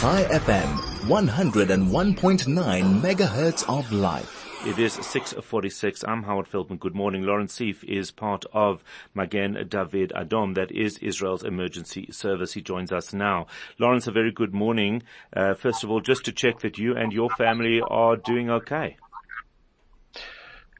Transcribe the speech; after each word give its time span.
Chai 0.00 0.24
FM, 0.24 0.76
101.9 1.06 3.00
megahertz 3.00 3.64
of 3.68 3.90
life. 3.92 4.66
It 4.66 4.78
is 4.78 4.96
6.46. 4.96 6.06
I'm 6.06 6.24
Howard 6.24 6.48
Feldman. 6.48 6.78
Good 6.78 6.94
morning. 6.94 7.22
Laurence 7.22 7.58
Seeff 7.58 7.82
is 7.84 8.10
part 8.10 8.44
of 8.52 8.84
Magen 9.14 9.66
David 9.68 10.12
Adom. 10.14 10.54
That 10.56 10.70
is 10.72 10.98
Israel's 10.98 11.42
emergency 11.42 12.08
service. 12.10 12.52
He 12.52 12.60
joins 12.60 12.92
us 12.92 13.14
now. 13.14 13.46
Lawrence, 13.78 14.06
a 14.06 14.12
very 14.12 14.32
good 14.32 14.52
morning. 14.52 15.02
Uh, 15.34 15.54
first 15.54 15.84
of 15.84 15.90
all, 15.90 16.00
just 16.00 16.24
to 16.24 16.32
check 16.32 16.58
that 16.60 16.76
you 16.76 16.94
and 16.96 17.12
your 17.12 17.30
family 17.30 17.80
are 17.80 18.16
doing 18.16 18.50
okay. 18.50 18.96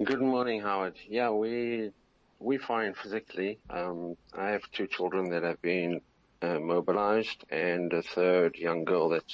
Good 0.05 0.21
morning, 0.21 0.61
Howard. 0.61 0.97
Yeah, 1.09 1.31
we, 1.31 1.93
we 2.41 2.59
fine 2.59 2.95
physically. 2.95 3.59
Um, 3.71 4.17
I 4.37 4.49
have 4.49 4.63
two 4.73 4.87
children 4.87 5.31
that 5.31 5.45
have 5.45 5.63
been 5.63 6.01
uh, 6.43 6.59
mobilized 6.59 7.45
and 7.51 7.93
a 7.93 8.03
third 8.03 8.57
young 8.57 8.85
girl 8.85 9.09
that 9.11 9.25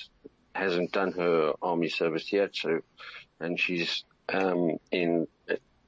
hasn't 0.54 0.92
done 0.92 1.12
her 1.12 1.52
army 1.62 1.88
service 1.88 2.32
yet. 2.32 2.50
So, 2.54 2.80
and 3.40 3.58
she's 3.58 4.04
um, 4.28 4.76
in 4.90 5.26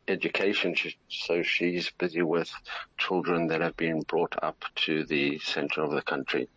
education, 0.09 0.75
so 1.09 1.43
she's 1.43 1.91
busy 1.99 2.23
with 2.23 2.51
children 2.99 3.47
that 3.49 3.61
have 3.61 3.77
been 3.77 4.01
brought 4.03 4.35
up 4.43 4.65
to 4.75 5.05
the 5.05 5.39
center 5.39 5.83
of 5.83 5.93
the 5.93 6.03
country. 6.03 6.49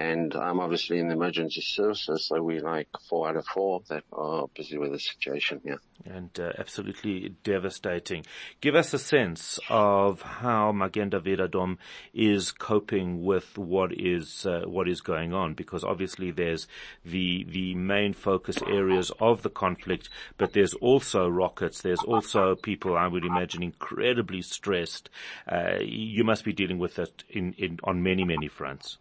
And 0.00 0.34
I'm 0.34 0.60
obviously 0.60 0.98
in 0.98 1.08
the 1.08 1.12
emergency 1.12 1.60
services, 1.60 2.24
so 2.24 2.42
we're 2.42 2.62
like 2.62 2.88
four 3.06 3.28
out 3.28 3.36
of 3.36 3.44
four 3.44 3.82
that 3.90 4.02
are 4.14 4.46
busy 4.56 4.78
with 4.78 4.92
the 4.92 4.98
situation 4.98 5.60
here. 5.62 5.78
And 6.06 6.30
uh, 6.40 6.52
absolutely 6.58 7.34
devastating. 7.44 8.24
Give 8.62 8.74
us 8.74 8.94
a 8.94 8.98
sense 8.98 9.58
of 9.68 10.22
how 10.22 10.72
Magen 10.72 11.10
David 11.10 11.40
Adom 11.40 11.76
is 12.14 12.50
coping 12.50 13.22
with 13.22 13.58
what 13.58 13.92
is 13.92 14.46
uh, 14.46 14.62
what 14.64 14.88
is 14.88 15.02
going 15.02 15.34
on, 15.34 15.52
because 15.52 15.84
obviously 15.84 16.30
there's 16.30 16.66
the 17.04 17.44
the 17.44 17.74
main 17.74 18.14
focus 18.14 18.56
areas 18.66 19.12
of 19.20 19.42
the 19.42 19.50
conflict, 19.50 20.08
but 20.38 20.54
there's 20.54 20.72
also 20.72 21.28
rockets. 21.28 21.82
There's 21.82 22.02
also 22.04 22.54
people, 22.54 22.96
I 22.96 23.06
would 23.06 23.26
imagine, 23.26 23.62
incredibly 23.62 24.40
stressed. 24.40 25.10
Uh, 25.46 25.80
you 25.82 26.24
must 26.24 26.42
be 26.46 26.54
dealing 26.54 26.78
with 26.78 26.98
it 26.98 27.22
in, 27.28 27.52
in 27.58 27.78
on 27.84 28.02
many 28.02 28.24
many 28.24 28.48
fronts. 28.48 28.96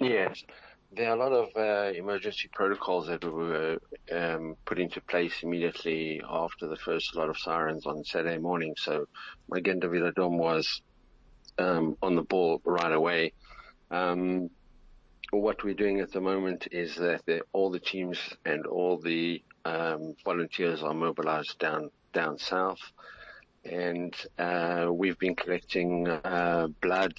Yes. 0.00 0.44
There 0.90 1.10
are 1.10 1.16
a 1.16 1.18
lot 1.18 1.32
of 1.32 1.48
uh, 1.56 1.92
emergency 1.92 2.48
protocols 2.52 3.08
that 3.08 3.24
were 3.24 3.78
um, 4.10 4.56
put 4.64 4.78
into 4.78 5.00
place 5.02 5.42
immediately 5.42 6.22
after 6.26 6.66
the 6.66 6.76
first 6.76 7.14
lot 7.14 7.28
of 7.28 7.36
sirens 7.36 7.84
on 7.84 8.04
Saturday 8.04 8.38
morning. 8.38 8.74
So 8.76 9.06
Magen 9.50 9.80
David 9.80 10.14
Adom 10.14 10.38
was 10.38 10.80
um, 11.58 11.96
on 12.00 12.14
the 12.14 12.22
ball 12.22 12.62
right 12.64 12.92
away. 12.92 13.32
Um, 13.90 14.50
what 15.30 15.62
we're 15.62 15.74
doing 15.74 16.00
at 16.00 16.12
the 16.12 16.22
moment 16.22 16.68
is 16.70 16.96
that 16.96 17.22
all 17.52 17.70
the 17.70 17.80
teams 17.80 18.18
and 18.46 18.64
all 18.66 18.98
the 18.98 19.42
um, 19.64 20.14
volunteers 20.24 20.82
are 20.82 20.94
mobilized 20.94 21.58
down 21.58 21.90
down 22.14 22.38
south, 22.38 22.80
and 23.64 24.14
uh, 24.38 24.88
we've 24.90 25.18
been 25.18 25.34
collecting 25.34 26.08
uh, 26.08 26.68
blood 26.80 27.12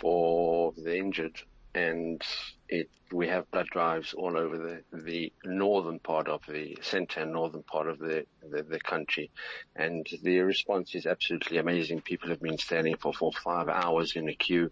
for 0.00 0.72
the 0.78 0.96
injured 0.96 1.36
and 1.74 2.22
it, 2.68 2.88
we 3.12 3.28
have 3.28 3.50
blood 3.50 3.66
drives 3.70 4.14
all 4.14 4.36
over 4.36 4.56
the, 4.56 4.98
the 4.98 5.32
northern 5.44 5.98
part 5.98 6.28
of 6.28 6.40
the 6.48 6.78
center 6.82 7.20
and 7.20 7.32
northern 7.32 7.62
part 7.62 7.88
of 7.88 7.98
the, 7.98 8.24
the, 8.48 8.62
the, 8.62 8.80
country. 8.80 9.30
And 9.76 10.06
the 10.22 10.40
response 10.40 10.94
is 10.94 11.06
absolutely 11.06 11.58
amazing. 11.58 12.00
People 12.00 12.30
have 12.30 12.40
been 12.40 12.58
standing 12.58 12.96
for 12.96 13.12
four, 13.12 13.32
five 13.32 13.68
hours 13.68 14.16
in 14.16 14.28
a 14.28 14.34
queue 14.34 14.70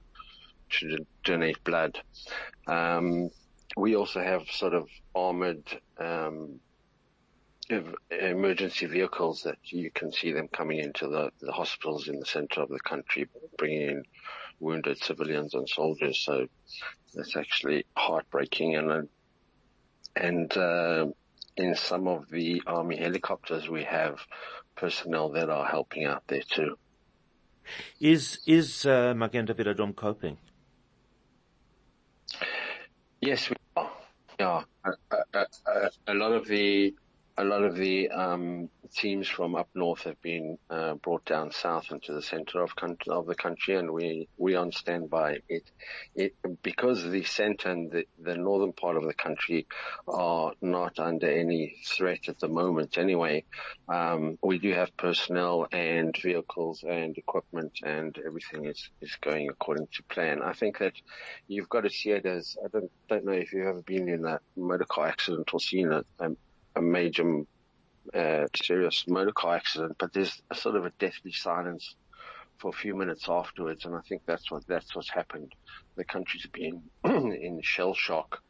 to 0.71 1.07
donate 1.25 1.63
blood. 1.65 2.01
Um, 2.67 3.31
we 3.77 3.97
also 3.97 4.23
have 4.23 4.49
sort 4.51 4.75
of 4.75 4.89
armored, 5.15 5.65
um, 5.99 6.61
emergency 8.11 8.87
vehicles 8.87 9.43
that 9.43 9.59
you 9.65 9.91
can 9.91 10.13
see 10.13 10.33
them 10.33 10.49
coming 10.49 10.79
into 10.79 11.09
the, 11.09 11.31
the 11.41 11.53
hospitals 11.53 12.09
in 12.09 12.21
the 12.21 12.27
center 12.27 12.61
of 12.61 12.69
the 12.69 12.81
country, 12.81 13.29
bringing 13.57 13.89
in 13.89 14.05
wounded 14.63 14.99
civilians 14.99 15.55
and 15.55 15.69
soldiers. 15.69 16.19
So 16.19 16.47
that's 17.15 17.37
actually 17.37 17.85
heartbreaking. 17.97 18.77
And 18.77 19.09
and 20.17 20.57
uh, 20.57 21.07
in 21.57 21.75
some 21.75 22.09
of 22.09 22.29
the 22.31 22.63
army 22.67 22.97
helicopters, 22.97 23.69
we 23.69 23.85
have 23.85 24.21
personnel 24.77 25.31
that 25.31 25.51
are 25.51 25.67
helping 25.67 26.05
out 26.05 26.23
there 26.29 26.43
too. 26.49 26.79
Is 28.01 28.41
is 28.47 28.87
uh, 28.87 29.15
Magen 29.15 29.45
David 29.47 29.79
coping? 29.97 30.39
Yes, 33.21 33.51
we 33.51 33.57
are. 33.77 33.91
Yeah, 34.41 34.63
a, 34.85 34.91
a, 35.35 35.47
a, 35.67 35.91
a 36.09 36.15
lot 36.15 36.33
of 36.33 36.47
the 36.47 36.95
a 37.37 37.45
lot 37.45 37.63
of 37.63 37.77
the 37.77 38.11
um, 38.11 38.69
teams 38.95 39.27
from 39.27 39.55
up 39.55 39.69
north 39.75 40.03
have 40.03 40.21
been 40.21 40.59
uh, 40.69 40.95
brought 40.95 41.25
down 41.25 41.51
south 41.51 41.91
into 41.91 42.13
the 42.13 42.23
centre 42.23 42.63
of, 42.63 42.73
of 43.09 43.27
the 43.27 43.35
country, 43.35 43.77
and 43.77 43.91
we 43.91 44.29
we 44.37 44.55
on 44.55 44.71
standby. 44.73 45.39
It 45.49 45.71
it 46.15 46.35
because 46.63 47.03
the 47.03 47.25
centre 47.25 47.71
and 47.71 47.91
the, 47.91 48.05
the 48.21 48.37
northern 48.37 48.73
part 48.73 48.97
of 48.97 49.05
the 49.05 49.15
country 49.15 49.67
are 50.07 50.53
not 50.61 50.99
under 50.99 51.31
any 51.31 51.77
threat 51.87 52.29
at 52.29 52.39
the 52.39 52.49
moment. 52.49 52.99
Anyway, 52.99 53.45
um, 53.89 54.39
we 54.43 54.59
do 54.59 54.73
have 54.73 54.97
personnel 54.97 55.67
and 55.73 56.15
vehicles 56.17 56.85
and 56.87 57.17
equipment, 57.17 57.73
and 57.83 58.19
everything 58.25 58.67
is 58.67 58.91
is 59.01 59.17
going 59.21 59.49
according 59.49 59.89
to 59.95 60.03
plan. 60.05 60.43
I 60.43 60.53
think 60.53 60.79
that 60.79 60.95
you've 61.49 61.71
got 61.71 61.83
to 61.83 61.91
see 61.91 62.11
it 62.11 62.27
as 62.27 62.57
I 62.63 62.69
don't 62.69 62.91
don't 63.09 63.25
know 63.25 63.33
if 63.33 63.53
you've 63.53 63.67
ever 63.67 63.83
been 63.83 64.09
in 64.09 64.27
a 64.27 64.39
motor 64.55 64.85
car 64.85 65.07
accident 65.07 65.49
or 65.55 65.61
seen 65.61 65.93
it. 65.93 66.07
Um, 66.21 66.37
a 66.77 66.83
major 66.83 67.43
uh, 68.15 68.47
serious 68.55 69.05
motor 69.09 69.33
car 69.33 69.57
accident, 69.57 69.97
but 69.99 70.13
there's 70.13 70.43
a 70.51 70.55
sort 70.55 70.77
of 70.77 70.85
a 70.85 70.91
deathly 70.99 71.33
silence 71.33 71.95
for 72.59 72.69
a 72.69 72.73
few 72.73 72.95
minutes 72.95 73.29
afterwards, 73.29 73.85
and 73.85 73.95
I 73.95 74.01
think 74.09 74.23
that's 74.27 74.51
what 74.51 74.67
that's 74.67 74.95
what's 74.95 75.11
happened. 75.11 75.53
The 75.97 76.05
country's 76.05 76.47
been 76.47 76.83
in 77.05 77.61
shell 77.63 77.95
shock 77.95 78.43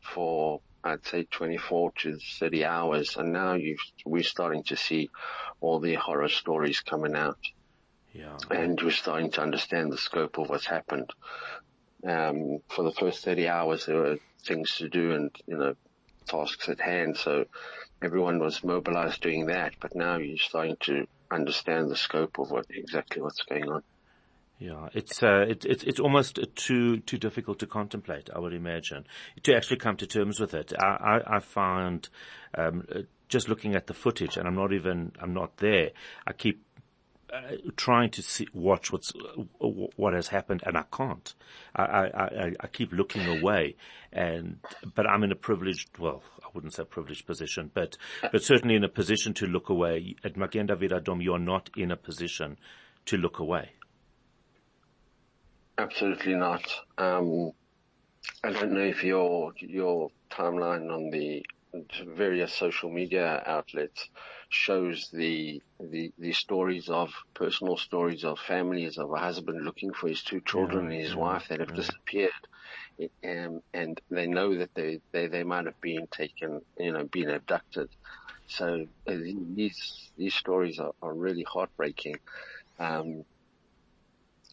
for 0.00 0.60
I'd 0.84 1.06
say 1.06 1.24
24 1.24 1.92
to 2.02 2.18
30 2.38 2.64
hours, 2.64 3.16
and 3.16 3.32
now 3.32 3.56
we're 4.04 4.22
starting 4.22 4.64
to 4.64 4.76
see 4.76 5.08
all 5.60 5.80
the 5.80 5.94
horror 5.94 6.28
stories 6.28 6.80
coming 6.80 7.14
out. 7.14 7.38
Yeah. 8.12 8.36
And 8.50 8.80
we're 8.80 8.90
starting 8.90 9.30
to 9.32 9.42
understand 9.42 9.90
the 9.90 9.98
scope 9.98 10.38
of 10.38 10.50
what's 10.50 10.66
happened. 10.66 11.10
Um, 12.06 12.58
for 12.68 12.82
the 12.82 12.92
first 12.92 13.24
30 13.24 13.48
hours, 13.48 13.86
there 13.86 13.96
were 13.96 14.18
things 14.44 14.76
to 14.76 14.90
do 14.90 15.12
and, 15.12 15.30
you 15.46 15.56
know, 15.56 15.74
tasks 16.26 16.68
at 16.68 16.80
hand. 16.80 17.16
So 17.16 17.44
everyone 18.02 18.38
was 18.38 18.62
mobilized 18.64 19.20
doing 19.20 19.46
that, 19.46 19.74
but 19.80 19.94
now 19.94 20.18
you're 20.18 20.38
starting 20.38 20.76
to 20.80 21.06
understand 21.30 21.90
the 21.90 21.96
scope 21.96 22.38
of 22.38 22.50
what 22.50 22.66
exactly 22.70 23.22
what's 23.22 23.42
going 23.42 23.68
on. 23.68 23.82
Yeah, 24.58 24.88
it's 24.94 25.22
uh, 25.22 25.46
it, 25.48 25.64
it's 25.64 25.82
it's 25.82 25.98
almost 25.98 26.38
too 26.54 26.98
too 27.00 27.18
difficult 27.18 27.58
to 27.58 27.66
contemplate. 27.66 28.30
I 28.34 28.38
would 28.38 28.54
imagine 28.54 29.04
to 29.42 29.54
actually 29.54 29.78
come 29.78 29.96
to 29.96 30.06
terms 30.06 30.38
with 30.38 30.54
it. 30.54 30.72
I 30.78 31.18
I, 31.26 31.36
I 31.36 31.98
um, 32.56 32.86
just 33.28 33.48
looking 33.48 33.74
at 33.74 33.88
the 33.88 33.94
footage, 33.94 34.36
and 34.36 34.46
I'm 34.46 34.54
not 34.54 34.72
even 34.72 35.12
I'm 35.20 35.34
not 35.34 35.56
there. 35.56 35.90
I 36.26 36.32
keep 36.32 36.62
trying 37.76 38.10
to 38.10 38.22
see, 38.22 38.46
watch 38.52 38.92
what's 38.92 39.12
what 39.58 40.14
has 40.14 40.28
happened, 40.28 40.62
and 40.66 40.76
I 40.76 40.84
can't. 40.92 41.34
I, 41.74 41.82
I, 41.82 42.52
I, 42.60 42.66
keep 42.68 42.92
looking 42.92 43.26
away, 43.26 43.76
and 44.12 44.58
but 44.94 45.06
I'm 45.06 45.24
in 45.24 45.32
a 45.32 45.36
privileged, 45.36 45.98
well, 45.98 46.22
I 46.42 46.48
wouldn't 46.54 46.74
say 46.74 46.84
privileged 46.84 47.26
position, 47.26 47.70
but 47.74 47.96
but 48.30 48.42
certainly 48.42 48.76
in 48.76 48.84
a 48.84 48.88
position 48.88 49.34
to 49.34 49.46
look 49.46 49.68
away. 49.68 50.16
At 50.24 50.36
Magen 50.36 50.66
David 50.66 50.92
Adom, 50.92 51.22
you're 51.22 51.38
not 51.38 51.70
in 51.76 51.90
a 51.90 51.96
position 51.96 52.58
to 53.06 53.16
look 53.16 53.38
away. 53.38 53.72
Absolutely 55.76 56.34
not. 56.34 56.64
Um, 56.98 57.50
I 58.42 58.52
don't 58.52 58.72
know 58.72 58.80
if 58.80 59.02
your 59.02 59.52
your 59.58 60.10
timeline 60.30 60.92
on 60.92 61.10
the 61.10 61.44
various 62.06 62.52
social 62.52 62.90
media 62.90 63.42
outlets 63.46 64.08
shows 64.48 65.08
the, 65.12 65.60
the, 65.80 66.12
the 66.18 66.32
stories 66.32 66.88
of 66.88 67.12
personal 67.34 67.76
stories 67.76 68.24
of 68.24 68.38
families 68.38 68.98
of 68.98 69.10
a 69.12 69.18
husband 69.18 69.64
looking 69.64 69.92
for 69.92 70.08
his 70.08 70.22
two 70.22 70.40
children 70.40 70.86
yeah, 70.86 70.92
and 70.92 71.00
his 71.00 71.10
yeah, 71.10 71.16
wife 71.16 71.48
that 71.48 71.60
have 71.60 71.70
yeah. 71.70 71.76
disappeared. 71.76 72.32
Um, 73.24 73.60
and 73.72 74.00
they 74.10 74.26
know 74.26 74.56
that 74.58 74.70
they, 74.74 75.00
they, 75.12 75.26
they 75.26 75.42
might 75.42 75.66
have 75.66 75.80
been 75.80 76.06
taken, 76.06 76.60
you 76.78 76.92
know, 76.92 77.04
been 77.04 77.30
abducted. 77.30 77.88
So 78.46 78.86
uh, 79.08 79.12
these, 79.54 80.10
these 80.16 80.34
stories 80.34 80.78
are, 80.78 80.92
are 81.02 81.14
really 81.14 81.42
heartbreaking. 81.42 82.16
Um, 82.78 83.24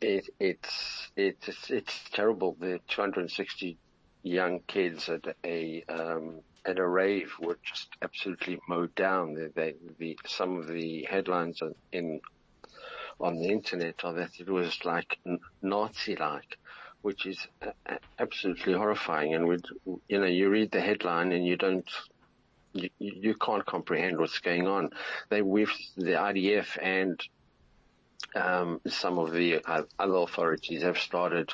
it, 0.02 0.28
it's, 0.40 1.12
it's, 1.16 1.70
it's 1.70 2.00
terrible. 2.12 2.58
The 2.60 2.80
260 2.88 3.78
young 4.24 4.62
kids 4.68 5.10
at 5.10 5.36
a, 5.46 5.84
um, 5.88 6.42
at 6.66 6.80
a 6.80 6.88
rave 6.88 7.32
were 7.40 7.58
just 7.64 7.90
absolutely 8.02 8.60
mowed 8.68 8.94
down. 8.96 9.34
They, 9.34 9.48
they, 9.48 9.76
the, 9.98 10.20
some 10.26 10.58
of 10.58 10.68
the 10.68 11.08
headlines 11.10 11.62
in, 11.92 12.22
on 13.20 13.38
the 13.38 13.50
internet 13.50 14.04
are 14.04 14.14
that 14.14 14.40
it 14.40 14.50
was 14.50 14.84
like 14.86 15.18
Nazi-like 15.62 16.58
which 17.02 17.26
is 17.26 17.48
absolutely 18.20 18.74
horrifying. 18.74 19.34
And 19.34 19.48
we, 19.48 19.58
you 20.08 20.20
know, 20.20 20.26
you 20.26 20.50
read 20.50 20.72
the 20.72 20.82
headline 20.82 21.32
and 21.32 21.46
you 21.46 21.58
don't, 21.58 21.90
you, 22.74 22.90
you 23.00 23.36
can't 23.36 23.66
comprehend 23.66 24.20
what's 24.20 24.40
going 24.40 24.68
on. 24.68 24.92
They, 25.30 25.42
with 25.42 25.72
the 25.98 26.12
IDF 26.12 26.78
and 26.82 27.20
um, 28.36 28.82
some 28.88 29.18
of 29.18 29.32
the 29.32 29.62
other 29.66 30.16
authorities 30.16 30.84
have 30.84 30.98
started 30.98 31.52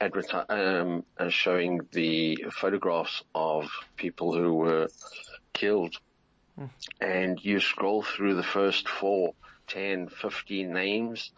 adverti- 0.00 0.50
um, 0.50 1.04
uh, 1.18 1.28
showing 1.28 1.80
the 1.92 2.44
photographs 2.52 3.22
of 3.34 3.68
people 3.96 4.34
who 4.34 4.54
were 4.54 4.88
killed. 5.52 5.96
And 7.02 7.38
you 7.44 7.60
scroll 7.60 8.02
through 8.02 8.34
the 8.34 8.42
first 8.42 8.88
four, 8.88 9.34
10, 9.66 10.08
15 10.08 10.72
names, 10.72 11.32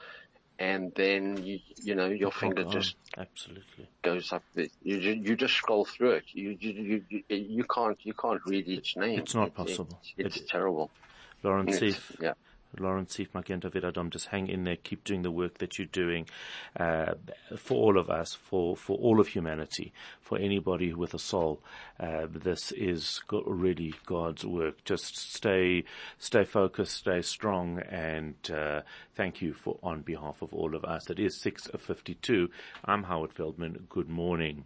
and 0.61 0.93
then 0.95 1.43
you, 1.45 1.59
you 1.83 1.97
know 1.97 2.07
your 2.07 2.31
finger 2.31 2.63
Oh, 2.65 2.71
just 2.71 2.95
absolutely. 3.17 3.89
goes 4.03 4.33
up. 4.33 4.45
The, 4.55 4.71
you 4.83 4.97
you 4.97 5.35
just 5.35 5.55
scroll 5.55 5.85
through 5.85 6.13
it. 6.13 6.25
You 6.33 6.57
you 6.61 7.03
you, 7.09 7.25
you, 7.37 7.65
can't 7.65 7.99
you 8.05 8.15
can't 8.15 8.41
read 8.47 8.69
each 8.69 8.97
name. 8.97 9.19
It's 9.19 9.35
not 9.35 9.49
It- 9.49 9.55
possible. 9.55 10.01
It's, 10.17 10.37
It- 10.37 10.49
terrible. 10.49 10.91
Lauren 11.43 11.69
It's- 11.69 11.81
Seeff, 11.97 12.21
yeah. 12.21 12.35
Lauren 12.79 13.07
Seeff, 13.07 13.35
Magenta 13.35 13.71
Viradom, 13.71 14.11
just 14.11 14.27
hang 14.27 14.49
in 14.49 14.65
there, 14.65 14.77
keep 14.77 15.05
doing 15.05 15.23
the 15.23 15.31
work 15.31 15.59
that 15.59 15.79
you're 15.79 15.87
doing, 15.87 16.27
uh, 16.79 17.15
for 17.57 17.75
all 17.75 17.99
of 17.99 18.11
us, 18.11 18.35
for, 18.35 18.77
for 18.77 18.97
all 18.99 19.21
of 19.21 19.29
humanity, 19.29 19.93
for 20.21 20.39
anybody 20.39 20.93
with 20.93 21.15
a 21.15 21.19
soul. 21.19 21.61
Uh, 21.99 22.27
this 22.31 22.73
is 22.73 23.21
really 23.31 23.95
God's 24.07 24.45
work. 24.45 24.85
Just 24.85 25.17
stay, 25.17 25.85
stay 26.19 26.45
focused, 26.45 26.97
stay 26.97 27.23
strong, 27.23 27.81
and, 27.89 28.37
uh, 28.53 28.83
thank 29.15 29.41
you 29.43 29.55
for, 29.55 29.79
on 29.83 30.03
behalf 30.03 30.43
of 30.43 30.53
all 30.53 30.75
of 30.75 30.85
us. 30.85 31.11
It 31.11 31.19
is 31.19 31.41
6.52. 31.43 32.49
I'm 32.85 33.05
Howard 33.05 33.33
Feldman. 33.33 33.87
Good 33.89 34.09
morning. 34.09 34.65